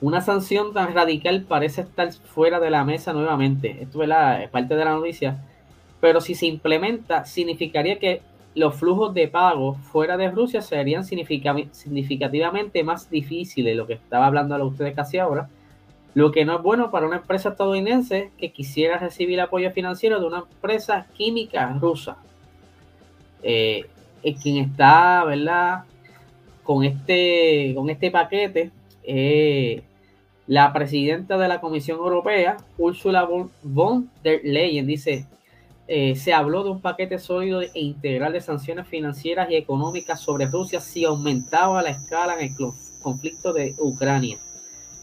una 0.02 0.22
sanción 0.22 0.74
tan 0.74 0.94
radical 0.94 1.44
parece 1.48 1.82
estar 1.82 2.12
fuera 2.12 2.60
de 2.60 2.70
la 2.70 2.84
mesa 2.84 3.14
nuevamente. 3.14 3.78
Esto 3.82 4.04
es 4.04 4.50
parte 4.50 4.76
de 4.76 4.86
la 4.86 4.94
noticia. 4.94 5.44
Pero 6.00 6.22
si 6.22 6.36
se 6.36 6.46
implementa, 6.46 7.26
significaría 7.26 8.00
que 8.00 8.22
los 8.54 8.76
flujos 8.76 9.14
de 9.14 9.28
pago 9.28 9.76
fuera 9.76 10.18
de 10.18 10.32
Rusia 10.32 10.62
serían 10.62 11.04
significativamente 11.06 12.84
más 12.84 13.10
difíciles, 13.10 13.78
lo 13.78 13.86
que 13.86 13.94
estaba 13.94 14.26
hablando 14.26 14.56
a 14.56 14.64
ustedes 14.64 14.96
casi 14.96 15.20
ahora, 15.20 15.50
lo 16.18 16.32
que 16.32 16.46
no 16.46 16.56
es 16.56 16.64
bueno 16.64 16.90
para 16.90 17.06
una 17.06 17.18
empresa 17.18 17.50
estadounidense 17.50 18.32
que 18.40 18.52
quisiera 18.52 18.98
recibir 18.98 19.40
apoyo 19.40 19.70
financiero 19.70 20.20
de 20.20 20.26
una 20.26 20.40
empresa 20.40 21.06
química 21.14 21.78
rusa. 21.80 22.18
Eh, 23.44 23.86
quien 24.42 24.58
está, 24.58 25.24
¿verdad? 25.26 25.84
Con 26.64 26.84
este, 26.84 27.72
con 27.76 27.92
este 27.92 28.10
paquete, 28.10 28.72
eh, 29.04 29.84
la 30.48 30.74
presidenta 30.74 31.38
de 31.38 31.48
la 31.50 31.62
Comisión 31.62 32.00
Europea, 32.00 32.58
Ursula 32.80 33.30
von 33.62 34.10
der 34.24 34.42
Leyen, 34.44 34.88
dice, 34.88 35.28
eh, 35.88 36.16
se 36.16 36.34
habló 36.34 36.64
de 36.64 36.72
un 36.72 36.82
paquete 36.82 37.20
sólido 37.20 37.62
e 37.62 37.70
integral 37.76 38.34
de 38.34 38.42
sanciones 38.42 38.88
financieras 38.88 39.52
y 39.52 39.56
económicas 39.56 40.20
sobre 40.20 40.48
Rusia 40.48 40.82
si 40.82 41.06
aumentaba 41.06 41.84
la 41.84 41.92
escala 41.92 42.40
en 42.40 42.50
el 42.50 42.56
conflicto 43.04 43.54
de 43.54 43.76
Ucrania. 43.78 44.40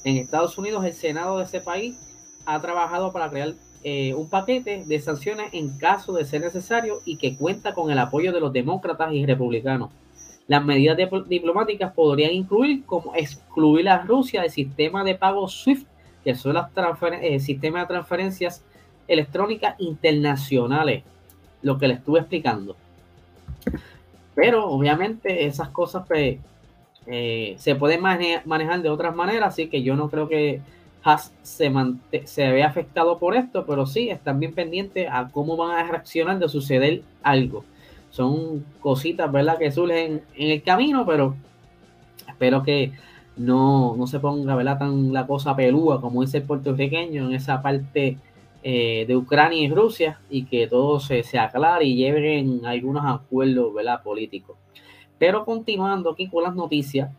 En 0.04 0.18
Estados 0.18 0.56
Unidos, 0.58 0.84
el 0.84 0.92
Senado 0.92 1.38
de 1.38 1.44
ese 1.44 1.60
país 1.60 1.96
ha 2.44 2.60
trabajado 2.60 3.12
para 3.12 3.30
crear 3.30 3.54
eh, 3.82 4.14
un 4.14 4.28
paquete 4.28 4.84
de 4.86 5.00
sanciones 5.00 5.52
en 5.52 5.78
caso 5.78 6.12
de 6.12 6.24
ser 6.24 6.42
necesario 6.42 7.00
y 7.04 7.16
que 7.16 7.36
cuenta 7.36 7.74
con 7.74 7.90
el 7.90 7.98
apoyo 7.98 8.32
de 8.32 8.40
los 8.40 8.52
demócratas 8.52 9.12
y 9.12 9.24
republicanos. 9.24 9.90
Las 10.46 10.62
medidas 10.62 10.98
diplomáticas 11.26 11.92
podrían 11.94 12.32
incluir 12.32 12.84
como 12.84 13.14
excluir 13.14 13.88
a 13.88 14.02
Rusia 14.02 14.42
del 14.42 14.50
sistema 14.50 15.02
de 15.04 15.14
pago 15.14 15.48
SWIFT, 15.48 15.86
que 16.22 16.34
son 16.34 16.54
los 16.54 16.66
eh, 17.22 17.40
sistemas 17.40 17.82
de 17.82 17.94
transferencias 17.94 18.62
electrónicas 19.08 19.74
internacionales, 19.78 21.02
lo 21.62 21.78
que 21.78 21.88
le 21.88 21.94
estuve 21.94 22.20
explicando. 22.20 22.76
Pero 24.34 24.66
obviamente 24.66 25.46
esas 25.46 25.70
cosas 25.70 26.04
pues, 26.06 26.38
eh, 27.06 27.54
se 27.58 27.74
puede 27.74 27.98
manejar 27.98 28.82
de 28.82 28.88
otras 28.88 29.14
maneras, 29.14 29.54
así 29.54 29.68
que 29.68 29.82
yo 29.82 29.96
no 29.96 30.08
creo 30.08 30.28
que 30.28 30.60
Haas 31.02 31.34
se, 31.42 31.70
se 32.24 32.50
vea 32.50 32.66
afectado 32.66 33.18
por 33.18 33.36
esto, 33.36 33.66
pero 33.66 33.84
sí 33.86 34.08
están 34.08 34.40
bien 34.40 34.54
pendientes 34.54 35.06
a 35.10 35.28
cómo 35.30 35.56
van 35.56 35.72
a 35.72 35.90
reaccionar 35.90 36.38
de 36.38 36.48
suceder 36.48 37.02
algo. 37.22 37.64
Son 38.10 38.64
cositas, 38.80 39.30
¿verdad?, 39.30 39.58
que 39.58 39.70
surgen 39.70 40.22
en 40.34 40.50
el 40.50 40.62
camino, 40.62 41.04
pero 41.04 41.34
espero 42.26 42.62
que 42.62 42.92
no, 43.36 43.96
se 44.06 44.18
ponga, 44.18 44.56
¿verdad?, 44.56 44.78
tan 44.78 45.12
la 45.12 45.26
cosa 45.26 45.54
pelúa 45.54 46.00
como 46.00 46.22
dice 46.22 46.38
el 46.38 46.44
puertorriqueño 46.44 47.26
en 47.26 47.34
esa 47.34 47.60
parte 47.60 48.16
eh, 48.62 49.04
de 49.06 49.16
Ucrania 49.16 49.60
y 49.60 49.68
Rusia 49.68 50.20
y 50.30 50.44
que 50.44 50.68
todo 50.68 51.00
se, 51.00 51.22
se 51.22 51.38
aclare 51.38 51.84
y 51.84 51.96
lleven 51.96 52.64
algunos 52.64 53.04
acuerdos, 53.04 53.74
¿verdad?, 53.74 54.02
políticos. 54.02 54.56
Pero 55.18 55.44
continuando 55.44 56.10
aquí 56.10 56.28
con 56.28 56.42
las 56.42 56.54
noticias, 56.54 57.10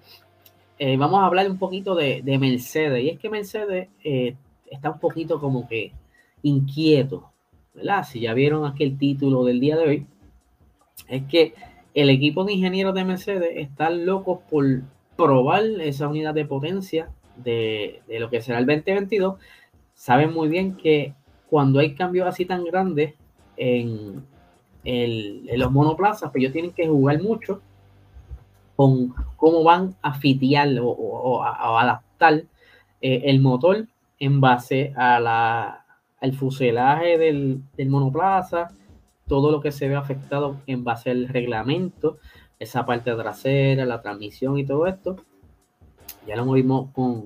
eh, 0.78 0.98
vamos 0.98 1.22
a 1.22 1.26
hablar 1.26 1.50
un 1.50 1.58
poquito 1.58 1.96
de, 1.96 2.22
Mercedes. 2.40 3.04
Y 3.04 3.10
es 3.10 3.20
que 3.20 3.30
Mercedes 3.30 3.90
eh, 4.04 4.36
está 4.70 4.92
un 4.92 5.00
poquito 5.00 5.40
como 5.40 5.68
que 5.68 5.94
inquieto, 6.44 7.32
¿verdad? 7.74 8.04
Si 8.04 8.20
ya 8.20 8.34
vieron 8.34 8.66
aquí 8.66 8.84
el 8.84 8.98
título 8.98 9.46
del 9.46 9.60
día 9.60 9.78
de 9.78 9.84
hoy, 9.88 10.08
es 11.08 11.24
que 11.24 11.54
el 11.94 12.10
equipo 12.10 12.44
de 12.44 12.54
ingenieros 12.54 12.94
de 12.94 13.06
Mercedes 13.06 13.52
están 13.56 14.06
locos 14.06 14.40
por 14.50 14.66
probar 15.16 15.64
esa 15.82 16.10
unidad 16.10 16.34
de 16.34 16.46
potencia 16.46 17.10
de, 17.38 18.02
lo 18.20 18.30
que 18.30 18.42
será 18.42 18.60
el 18.60 18.66
2022. 18.66 19.40
Saben 19.94 20.34
muy 20.34 20.50
bien 20.50 20.76
que 20.76 21.14
cuando 21.50 21.80
hay 21.80 21.96
cambios 21.96 22.28
así 22.28 22.46
tan 22.46 22.66
grandes 22.66 23.14
en, 23.56 24.26
en 24.84 25.60
los 25.60 25.72
monoplazas, 25.72 26.32
pues 26.32 26.42
ellos 26.42 26.54
tienen 26.54 26.72
que 26.72 26.88
jugar 26.88 27.22
mucho 27.22 27.62
con 28.76 29.14
cómo 29.38 29.64
van 29.64 29.96
a 30.02 30.14
fitear 30.14 30.70
o, 30.82 31.44
a, 31.44 31.82
adaptar 31.82 32.44
eh, 33.02 33.22
el 33.26 33.40
motor 33.40 33.88
en 34.20 34.42
base 34.42 34.94
a 34.96 35.20
la, 35.20 35.86
al 36.22 36.34
fuselaje 36.34 37.18
del, 37.18 37.62
monoplaza, 37.88 38.70
todo 39.28 39.52
lo 39.52 39.62
que 39.62 39.72
se 39.72 39.88
ve 39.88 39.96
afectado 39.96 40.58
en 40.68 40.84
base 40.84 41.12
al 41.12 41.28
reglamento, 41.28 42.18
esa 42.60 42.86
parte 42.86 43.14
trasera, 43.14 43.86
la 43.86 44.02
transmisión 44.02 44.58
y 44.58 44.66
todo 44.66 44.88
esto. 44.88 45.18
Ya 46.28 46.36
lo 46.36 46.52
vimos 46.52 46.90
con, 46.92 47.26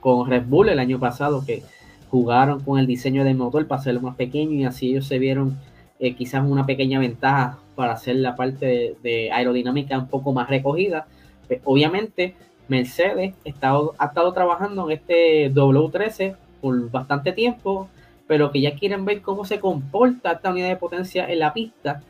con 0.00 0.28
Red 0.28 0.46
Bull 0.46 0.68
el 0.68 0.78
año 0.78 0.98
pasado 0.98 1.44
que 1.44 1.62
jugaron 2.10 2.60
con 2.60 2.78
el 2.78 2.86
diseño 2.86 3.24
del 3.24 3.36
motor 3.36 3.66
para 3.66 3.80
hacerlo 3.80 4.00
más 4.00 4.16
pequeño 4.16 4.52
y 4.52 4.64
así 4.64 4.90
ellos 4.90 5.06
se 5.06 5.18
vieron 5.18 5.58
eh, 6.02 6.16
quizás 6.16 6.42
una 6.44 6.66
pequeña 6.66 6.98
ventaja 6.98 7.60
para 7.76 7.92
hacer 7.92 8.16
la 8.16 8.34
parte 8.34 8.96
de, 9.04 9.30
aerodinámica 9.30 9.96
un 9.96 10.08
poco 10.08 10.32
más 10.32 10.48
recogida. 10.48 11.06
Pues, 11.46 11.60
obviamente, 11.62 12.34
Mercedes 12.66 13.34
ha 13.44 14.06
estado 14.06 14.32
trabajando 14.32 14.90
en 14.90 14.98
este 14.98 15.54
W13 15.54 16.34
por 16.60 16.90
bastante 16.90 17.30
tiempo, 17.30 17.88
pero 18.26 18.50
que 18.50 18.60
ya 18.60 18.74
quieren 18.74 19.04
ver 19.04 19.22
cómo 19.22 19.44
se 19.44 19.60
comporta 19.60 20.32
esta 20.32 20.50
unidad 20.50 20.70
de 20.70 20.76
potencia 20.76 21.30
en 21.30 21.38
la 21.38 21.54
pista, 21.54 22.02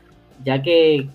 ya 0.43 0.63
que 0.63 1.07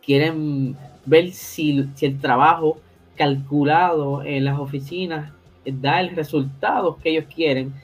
quieren 0.00 0.76
ver 1.06 1.32
si, 1.32 1.88
si 1.96 2.06
el 2.06 2.20
trabajo 2.20 2.78
calculado 3.16 4.22
en 4.22 4.44
las 4.44 4.60
oficinas 4.60 5.32
da 5.64 5.98
el 5.98 6.14
resultado 6.14 6.98
que 6.98 7.10
ellos 7.10 7.24
quieren. 7.34 7.74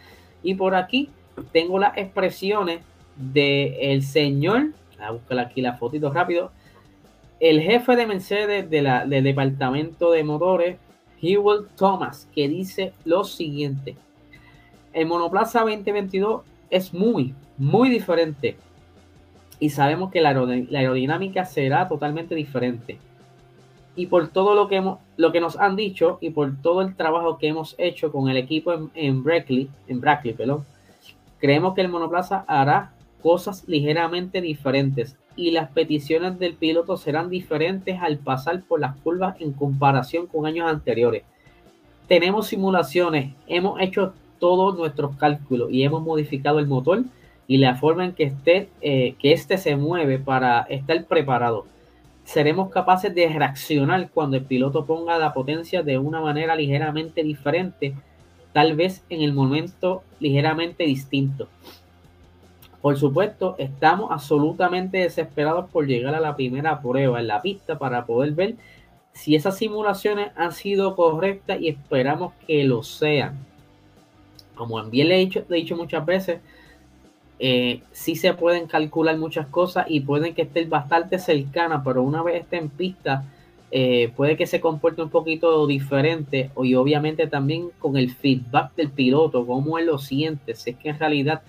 Y 0.44 0.54
por 0.54 0.76
aquí 0.76 1.10
tengo 1.50 1.80
las 1.80 1.98
expresiones 1.98 2.78
del 3.16 4.02
señor, 4.02 4.72
a 4.98 5.10
buscar 5.12 5.38
aquí 5.38 5.60
la 5.60 5.74
fotito 5.74 6.12
rápido, 6.12 6.50
el 7.40 7.60
jefe 7.60 7.96
de 7.96 8.06
Mercedes 8.06 8.70
del 8.70 9.24
departamento 9.24 10.10
de 10.12 10.24
motores, 10.24 10.78
Hewell 11.20 11.66
Thomas, 11.76 12.28
que 12.34 12.48
dice 12.48 12.92
lo 13.04 13.24
siguiente. 13.24 13.96
El 14.92 15.06
monoplaza 15.06 15.60
2022 15.60 16.42
es 16.70 16.94
muy, 16.94 17.34
muy 17.58 17.90
diferente. 17.90 18.56
Y 19.60 19.70
sabemos 19.70 20.10
que 20.10 20.20
la, 20.20 20.30
aerodinámica 20.30 21.44
será 21.44 21.88
totalmente 21.88 22.34
diferente. 22.34 22.98
Y 23.96 24.06
por 24.06 24.28
todo 24.28 24.54
lo 24.54 24.68
que, 24.68 24.76
hemos, 24.76 24.98
lo 25.16 25.30
que 25.30 25.40
nos 25.40 25.58
han 25.58 25.76
dicho 25.76 26.18
y 26.20 26.30
por 26.30 26.56
todo 26.62 26.82
el 26.82 26.96
trabajo 26.96 27.38
que 27.38 27.48
hemos 27.48 27.74
hecho 27.78 28.10
con 28.10 28.28
el 28.28 28.36
equipo 28.36 28.72
en, 28.72 28.90
en 28.94 29.22
Brackley, 29.22 29.68
en 29.86 30.00
Brackley, 30.00 30.34
perdón, 30.34 30.64
creemos 31.38 31.74
que 31.74 31.82
el 31.82 31.88
monoplaza 31.88 32.44
hará 32.48 32.93
cosas 33.24 33.64
ligeramente 33.66 34.42
diferentes 34.42 35.16
y 35.34 35.50
las 35.50 35.70
peticiones 35.70 36.38
del 36.38 36.52
piloto 36.52 36.98
serán 36.98 37.30
diferentes 37.30 37.98
al 38.02 38.18
pasar 38.18 38.62
por 38.64 38.80
las 38.80 38.96
curvas 38.96 39.40
en 39.40 39.52
comparación 39.54 40.26
con 40.26 40.44
años 40.44 40.68
anteriores. 40.68 41.22
Tenemos 42.06 42.48
simulaciones, 42.48 43.32
hemos 43.46 43.80
hecho 43.80 44.12
todos 44.38 44.76
nuestros 44.76 45.16
cálculos 45.16 45.72
y 45.72 45.84
hemos 45.84 46.02
modificado 46.02 46.58
el 46.58 46.66
motor 46.66 47.04
y 47.46 47.56
la 47.56 47.76
forma 47.76 48.04
en 48.04 48.12
que 48.12 48.24
esté, 48.24 48.68
eh, 48.82 49.16
este 49.22 49.56
se 49.56 49.74
mueve 49.74 50.18
para 50.18 50.60
estar 50.64 51.02
preparado. 51.06 51.64
Seremos 52.24 52.68
capaces 52.68 53.14
de 53.14 53.26
reaccionar 53.26 54.10
cuando 54.10 54.36
el 54.36 54.44
piloto 54.44 54.84
ponga 54.84 55.18
la 55.18 55.32
potencia 55.32 55.82
de 55.82 55.96
una 55.96 56.20
manera 56.20 56.54
ligeramente 56.56 57.22
diferente, 57.22 57.94
tal 58.52 58.76
vez 58.76 59.02
en 59.08 59.22
el 59.22 59.32
momento 59.32 60.02
ligeramente 60.20 60.84
distinto. 60.84 61.48
Por 62.84 62.98
supuesto, 62.98 63.54
estamos 63.56 64.10
absolutamente 64.10 64.98
desesperados 64.98 65.70
por 65.70 65.86
llegar 65.86 66.14
a 66.14 66.20
la 66.20 66.36
primera 66.36 66.82
prueba 66.82 67.18
en 67.18 67.28
la 67.28 67.40
pista 67.40 67.78
para 67.78 68.04
poder 68.04 68.32
ver 68.32 68.56
si 69.14 69.34
esas 69.34 69.56
simulaciones 69.56 70.32
han 70.36 70.52
sido 70.52 70.94
correctas 70.94 71.62
y 71.62 71.68
esperamos 71.68 72.34
que 72.46 72.62
lo 72.64 72.82
sean. 72.82 73.38
Como 74.54 74.84
bien 74.84 75.08
le 75.08 75.14
he 75.14 75.18
dicho, 75.20 75.42
he 75.48 75.54
dicho 75.54 75.76
muchas 75.76 76.04
veces, 76.04 76.40
eh, 77.38 77.80
sí 77.92 78.16
se 78.16 78.34
pueden 78.34 78.66
calcular 78.66 79.16
muchas 79.16 79.46
cosas 79.46 79.86
y 79.88 80.00
pueden 80.00 80.34
que 80.34 80.42
estén 80.42 80.68
bastante 80.68 81.18
cercanas, 81.18 81.80
pero 81.86 82.02
una 82.02 82.22
vez 82.22 82.42
esté 82.42 82.58
en 82.58 82.68
pista, 82.68 83.24
eh, 83.70 84.12
puede 84.14 84.36
que 84.36 84.46
se 84.46 84.60
comporte 84.60 85.00
un 85.00 85.08
poquito 85.08 85.66
diferente 85.66 86.50
y 86.62 86.74
obviamente 86.74 87.28
también 87.28 87.70
con 87.78 87.96
el 87.96 88.10
feedback 88.10 88.74
del 88.74 88.90
piloto, 88.90 89.46
cómo 89.46 89.78
él 89.78 89.86
lo 89.86 89.96
siente, 89.96 90.54
si 90.54 90.72
es 90.72 90.76
que 90.76 90.90
en 90.90 90.98
realidad 90.98 91.40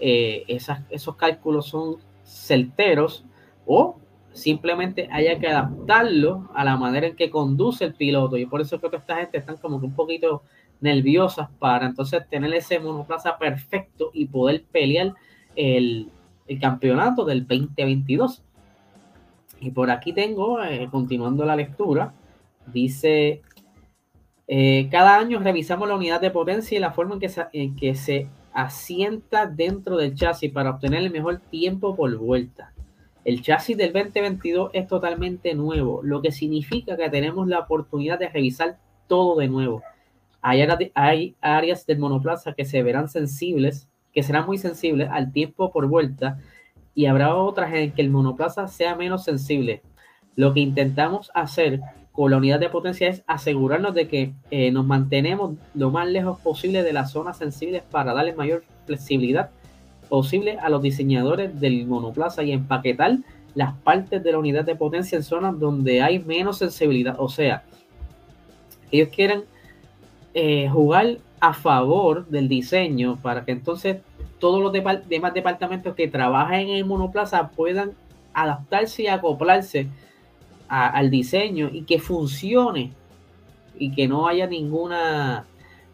eh, 0.00 0.44
esos 0.48 1.16
cálculos 1.16 1.66
son 1.68 1.96
certeros 2.24 3.24
o 3.66 3.96
simplemente 4.32 5.08
haya 5.12 5.38
que 5.38 5.48
adaptarlo 5.48 6.48
a 6.54 6.64
la 6.64 6.76
manera 6.76 7.06
en 7.06 7.16
que 7.16 7.30
conduce 7.30 7.84
el 7.84 7.94
piloto. 7.94 8.36
Y 8.36 8.46
por 8.46 8.60
eso 8.60 8.78
creo 8.78 8.90
que 8.90 8.96
esta 8.98 9.16
gente 9.16 9.38
están 9.38 9.56
como 9.56 9.80
que 9.80 9.86
un 9.86 9.94
poquito 9.94 10.42
nerviosas 10.80 11.48
para 11.58 11.86
entonces 11.86 12.26
tener 12.28 12.52
ese 12.54 12.78
monoplaza 12.78 13.36
perfecto 13.36 14.10
y 14.14 14.26
poder 14.26 14.64
pelear 14.70 15.14
el, 15.56 16.10
campeonato 16.60 17.24
del 17.24 17.46
2022. 17.46 18.42
Y 19.60 19.70
por 19.70 19.90
aquí 19.90 20.12
tengo, 20.12 20.60
eh, 20.64 20.88
continuando 20.90 21.44
la 21.44 21.54
lectura, 21.54 22.12
dice, 22.66 23.42
eh, 24.48 24.88
cada 24.90 25.16
año 25.16 25.38
revisamos 25.38 25.86
la 25.86 25.94
unidad 25.94 26.20
de 26.20 26.32
potencia 26.32 26.76
y 26.76 26.80
la 26.80 26.92
forma 26.92 27.14
en 27.14 27.20
que 27.20 27.30
en 27.52 27.76
que 27.76 27.94
se 27.94 28.26
asienta 28.52 29.46
dentro 29.46 29.96
del 29.96 30.14
chasis 30.14 30.52
para 30.52 30.70
obtener 30.70 31.02
el 31.02 31.10
mejor 31.10 31.40
tiempo 31.50 31.94
por 31.96 32.16
vuelta. 32.16 32.72
El 33.24 33.42
chasis 33.42 33.76
del 33.76 33.92
2022 33.92 34.70
es 34.72 34.86
totalmente 34.86 35.54
nuevo, 35.54 36.00
lo 36.02 36.22
que 36.22 36.32
significa 36.32 36.96
que 36.96 37.10
tenemos 37.10 37.46
la 37.48 37.60
oportunidad 37.60 38.18
de 38.18 38.28
revisar 38.28 38.78
todo 39.06 39.36
de 39.36 39.48
nuevo. 39.48 39.82
Hay, 40.42 41.36
áreas 41.40 41.86
del 41.86 41.98
monoplaza 41.98 42.54
que 42.54 42.64
se 42.64 42.82
verán 42.82 43.08
sensibles, 43.08 43.88
que 44.12 44.22
serán 44.22 44.46
muy 44.46 44.56
sensibles 44.56 45.08
al 45.10 45.32
tiempo 45.32 45.70
por 45.70 45.86
vuelta, 45.86 46.38
y 46.94 47.06
habrá 47.06 47.34
otras 47.36 47.72
en 47.74 47.92
que 47.92 48.02
el 48.02 48.10
monoplaza 48.10 48.66
sea 48.68 48.96
menos 48.96 49.24
sensible. 49.24 49.82
Lo 50.34 50.54
que 50.54 50.60
intentamos 50.60 51.30
hacer 51.34 51.80
con 52.12 52.30
la 52.30 52.36
unidad 52.36 52.60
de 52.60 52.68
potencia 52.68 53.08
es 53.08 53.22
asegurarnos 53.26 53.94
de 53.94 54.08
que 54.08 54.32
eh, 54.50 54.70
nos 54.70 54.84
mantenemos 54.84 55.54
lo 55.74 55.90
más 55.90 56.08
lejos 56.08 56.38
posible 56.40 56.82
de 56.82 56.92
las 56.92 57.12
zonas 57.12 57.38
sensibles 57.38 57.82
para 57.90 58.12
darle 58.12 58.34
mayor 58.34 58.64
flexibilidad 58.86 59.50
posible 60.08 60.58
a 60.58 60.68
los 60.68 60.82
diseñadores 60.82 61.60
del 61.60 61.86
monoplaza 61.86 62.42
y 62.42 62.52
empaquetar 62.52 63.18
las 63.54 63.74
partes 63.74 64.22
de 64.22 64.32
la 64.32 64.38
unidad 64.38 64.64
de 64.64 64.74
potencia 64.76 65.16
en 65.16 65.22
zonas 65.22 65.58
donde 65.58 66.02
hay 66.02 66.18
menos 66.18 66.58
sensibilidad. 66.58 67.16
O 67.18 67.28
sea, 67.28 67.62
ellos 68.90 69.08
quieren 69.14 69.44
eh, 70.34 70.68
jugar 70.68 71.18
a 71.40 71.54
favor 71.54 72.26
del 72.26 72.48
diseño 72.48 73.18
para 73.22 73.44
que 73.44 73.52
entonces 73.52 73.98
todos 74.38 74.60
los 74.60 74.72
demás 74.72 75.34
departamentos 75.34 75.94
que 75.94 76.08
trabajan 76.08 76.60
en 76.60 76.70
el 76.70 76.84
monoplaza 76.84 77.48
puedan 77.48 77.92
adaptarse 78.32 79.02
y 79.02 79.06
acoplarse 79.06 79.88
al 80.70 81.10
diseño 81.10 81.68
y 81.72 81.82
que 81.82 81.98
funcione 81.98 82.92
y 83.76 83.92
que 83.92 84.06
no 84.06 84.28
haya 84.28 84.46
ninguna 84.46 85.44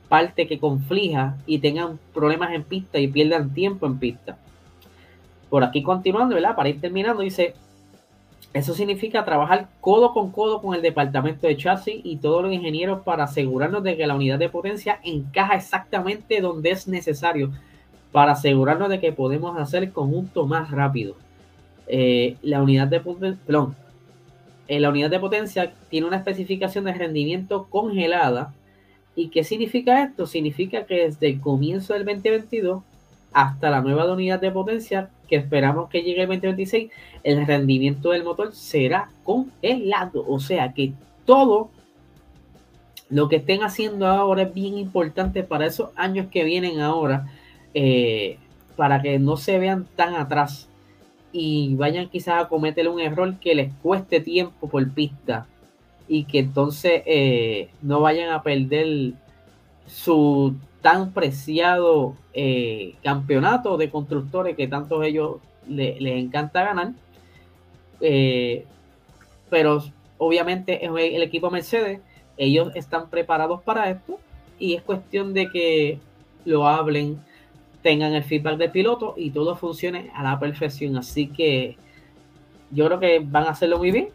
parte 0.09 0.47
que 0.47 0.59
conflija 0.59 1.39
y 1.47 1.61
tengan 1.61 1.99
problemas 2.13 2.53
en 2.53 2.63
pista 2.63 2.99
y 2.99 3.09
pierdan 3.09 3.55
tiempo 3.55 3.87
en 3.87 3.99
pista. 3.99 4.37
Por 5.49 5.65
aquí 5.65 5.83
continuando, 5.83 6.35
¿verdad? 6.35 6.55
Para 6.55 6.69
ir 6.69 6.81
terminando, 6.81 7.23
dice, 7.23 7.55
eso 8.53 8.75
significa 8.75 9.25
trabajar 9.25 9.69
codo 9.81 10.13
con 10.13 10.31
codo 10.31 10.61
con 10.61 10.75
el 10.75 10.83
departamento 10.83 11.47
de 11.47 11.57
chasis 11.57 12.01
y 12.05 12.17
todos 12.17 12.43
los 12.43 12.53
ingenieros 12.53 13.03
para 13.03 13.25
asegurarnos 13.25 13.83
de 13.83 13.97
que 13.97 14.07
la 14.07 14.15
unidad 14.15 14.39
de 14.39 14.51
potencia 14.51 15.01
encaja 15.03 15.55
exactamente 15.55 16.41
donde 16.41 16.71
es 16.71 16.87
necesario 16.87 17.51
para 18.13 18.33
asegurarnos 18.33 18.91
de 18.91 19.01
que 19.01 19.13
podemos 19.13 19.59
hacer 19.59 19.85
el 19.85 19.93
conjunto 19.93 20.47
más 20.47 20.71
rápido. 20.71 21.17
Eh, 21.89 22.37
la 22.43 22.63
unidad 22.63 22.89
de 22.89 23.01
potencia, 23.01 23.41
eh, 24.69 24.81
la 24.81 24.91
unidad 24.91 25.11
de 25.11 25.21
potencia 25.21 25.73
tiene 25.91 26.07
una 26.07 26.17
especificación 26.17 26.85
de 26.85 26.95
rendimiento 26.95 27.67
congelada. 27.71 28.55
¿Y 29.15 29.29
qué 29.29 29.45
significa 29.45 30.03
esto? 30.03 30.27
Significa 30.27 30.85
que 30.87 31.07
desde 31.07 31.29
el 31.29 31.41
comienzo 31.41 31.95
del 31.95 32.05
2022 32.05 32.83
hasta 33.33 33.71
la 33.71 33.81
nueva 33.81 34.11
unidad 34.11 34.41
de 34.41 34.51
potencia 34.51 35.11
que 35.29 35.37
esperamos 35.37 35.91
que 35.91 36.03
llegue 36.03 36.23
el 36.23 36.29
2026, 36.29 36.91
el 37.23 37.47
rendimiento 37.47 38.11
del 38.11 38.25
motor 38.25 38.55
será 38.55 39.11
congelado. 39.25 40.25
O 40.27 40.39
sea 40.39 40.73
que 40.73 40.93
todo 41.25 41.71
lo 43.09 43.29
que 43.29 43.37
estén 43.37 43.63
haciendo 43.63 44.07
ahora 44.07 44.43
es 44.43 44.55
bien 44.55 44.79
importante 44.79 45.43
para 45.43 45.67
esos 45.67 45.91
años 45.97 46.27
que 46.31 46.45
vienen 46.45 46.81
ahora, 46.81 47.27
eh, 47.75 48.39
para 48.77 49.03
que 49.03 49.19
no 49.19 49.37
se 49.37 49.59
vean 49.59 49.87
tan 49.97 50.15
atrás 50.15 50.69
y 51.39 51.75
vayan 51.75 52.09
quizás 52.09 52.43
a 52.43 52.49
cometer 52.49 52.89
un 52.89 52.99
error 52.99 53.39
que 53.39 53.55
les 53.55 53.71
cueste 53.83 54.21
tiempo 54.21 54.71
por 54.71 54.91
pista 54.93 55.47
y 56.09 56.25
que 56.25 56.39
entonces 56.39 57.03
eh, 57.05 57.69
no 57.83 58.01
vayan 58.01 58.31
a 58.31 58.43
perder 58.43 59.13
su 59.87 60.55
tan 60.81 61.13
preciado 61.13 62.17
eh, 62.33 62.95
campeonato 63.03 63.77
de 63.77 63.91
constructores 63.91 64.57
que 64.57 64.67
tantos 64.67 65.05
ellos 65.05 65.37
les 65.69 66.01
encanta 66.01 66.65
ganar. 66.65 66.93
Eh, 68.01 68.65
pero 69.51 69.85
obviamente 70.17 70.87
el 70.87 71.23
equipo 71.23 71.51
Mercedes, 71.51 72.01
ellos 72.39 72.75
están 72.75 73.11
preparados 73.11 73.61
para 73.63 73.91
esto 73.91 74.19
y 74.59 74.73
es 74.73 74.81
cuestión 74.81 75.35
de 75.35 75.51
que 75.51 75.99
lo 76.47 76.67
hablen, 76.67 77.21
tengan 77.87 78.15
el 78.15 78.25
feedback 78.25 78.57
del 78.57 78.73
piloto 78.73 79.15
y 79.17 79.31
todo 79.31 79.55
funcione 79.55 80.11
a 80.13 80.25
la 80.25 80.41
perfección. 80.41 80.97
Así 80.97 81.29
que 81.29 81.77
yo 82.73 82.87
creo 82.87 82.99
que 82.99 83.21
van 83.21 83.45
a 83.45 83.51
hacerlo 83.51 83.79
muy 83.79 83.93
bien. 83.93 84.09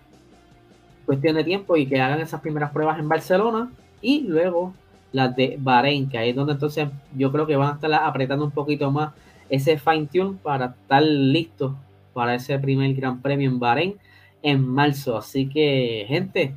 Cuestión 1.05 1.37
de 1.37 1.45
tiempo 1.45 1.77
y 1.77 1.85
que 1.85 2.01
hagan 2.01 2.19
esas 2.19 2.41
primeras 2.41 2.71
pruebas 2.71 2.99
en 2.99 3.07
Barcelona 3.07 3.71
y 4.01 4.23
luego 4.27 4.73
las 5.13 5.33
de 5.37 5.55
Bahrein, 5.57 6.09
que 6.09 6.17
ahí 6.17 6.31
es 6.31 6.35
donde 6.35 6.51
entonces 6.51 6.89
yo 7.15 7.31
creo 7.31 7.47
que 7.47 7.55
van 7.55 7.69
a 7.69 7.73
estar 7.75 7.93
apretando 7.93 8.43
un 8.43 8.51
poquito 8.51 8.91
más 8.91 9.13
ese 9.49 9.77
fine 9.77 10.09
tune 10.11 10.37
para 10.43 10.65
estar 10.65 11.01
listos 11.01 11.71
para 12.11 12.35
ese 12.35 12.59
primer 12.59 12.93
Gran 12.93 13.21
Premio 13.21 13.49
en 13.49 13.57
Bahrein 13.57 13.95
en 14.41 14.67
marzo. 14.67 15.17
Así 15.17 15.47
que, 15.47 16.03
gente, 16.09 16.55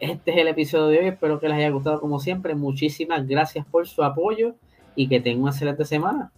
este 0.00 0.32
es 0.32 0.36
el 0.38 0.48
episodio 0.48 0.86
de 0.86 0.98
hoy. 0.98 1.06
Espero 1.06 1.38
que 1.38 1.46
les 1.46 1.58
haya 1.58 1.70
gustado 1.70 2.00
como 2.00 2.18
siempre. 2.18 2.56
Muchísimas 2.56 3.24
gracias 3.24 3.64
por 3.66 3.86
su 3.86 4.02
apoyo 4.02 4.56
y 4.96 5.06
que 5.06 5.20
tengan 5.20 5.42
una 5.42 5.52
excelente 5.52 5.84
semana. 5.84 6.32